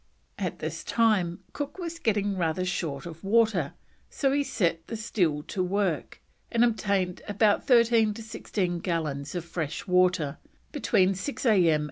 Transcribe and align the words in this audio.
At 0.39 0.57
this 0.57 0.83
time 0.83 1.41
Cook 1.53 1.77
was 1.77 1.99
getting 1.99 2.35
rather 2.35 2.65
short 2.65 3.05
of 3.05 3.23
water, 3.23 3.73
so 4.09 4.31
he 4.31 4.43
set 4.43 4.87
the 4.87 4.97
still 4.97 5.43
to 5.43 5.61
work, 5.61 6.23
and 6.51 6.63
obtained 6.65 7.21
from 7.27 7.37
"13 7.61 8.15
to 8.15 8.23
16 8.23 8.79
gallons 8.79 9.35
of 9.35 9.45
fresh 9.45 9.85
water" 9.85 10.39
between 10.71 11.13
6 11.13 11.45
A.M. 11.45 11.79